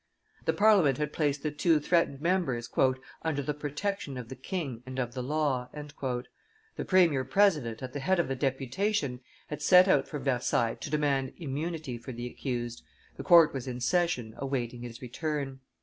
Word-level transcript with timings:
The 0.45 0.53
Parliament 0.53 0.97
had 0.97 1.13
placed 1.13 1.43
the 1.43 1.51
two 1.51 1.79
threatened 1.79 2.21
members 2.21 2.67
"under 3.21 3.43
the 3.43 3.53
protection 3.53 4.17
of 4.17 4.29
the 4.29 4.35
king 4.35 4.81
and 4.87 4.97
of 4.97 5.13
the 5.13 5.21
law;" 5.21 5.69
the 5.71 6.85
premier 6.87 7.23
president, 7.23 7.83
at 7.83 7.93
the 7.93 7.99
head 7.99 8.19
of 8.19 8.31
a 8.31 8.35
deputation, 8.35 9.19
had 9.49 9.61
set 9.61 9.87
out 9.87 10.07
for 10.07 10.17
Versailles 10.17 10.73
to 10.73 10.89
demand 10.89 11.33
immunity 11.37 11.99
for 11.99 12.13
the 12.13 12.25
accused; 12.25 12.81
the 13.17 13.23
court 13.23 13.53
was 13.53 13.67
in 13.67 13.79
session 13.79 14.33
awaiting 14.37 14.81
his 14.81 15.03
return. 15.03 15.59